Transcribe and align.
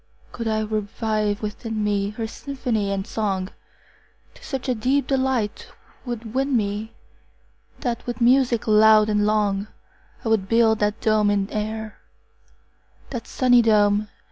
Could 0.31 0.47
I 0.47 0.61
revive 0.61 1.43
within 1.43 1.83
me, 1.83 2.09
Her 2.09 2.25
symphony 2.25 2.91
and 2.91 3.05
song, 3.05 3.49
To 4.33 4.43
such 4.43 4.67
a 4.67 4.73
deep 4.73 5.05
delight 5.05 5.67
'twould 6.03 6.33
win 6.33 6.57
me, 6.57 6.95
That 7.81 8.07
with 8.07 8.19
music 8.19 8.67
loud 8.67 9.09
and 9.09 9.27
long, 9.27 9.65
45 10.23 10.25
I 10.25 10.29
would 10.29 10.49
build 10.49 10.79
that 10.79 11.01
dome 11.01 11.29
in 11.29 11.51
air, 11.51 11.99
That 13.11 13.27
sunny 13.27 13.61
dome! 13.61 14.07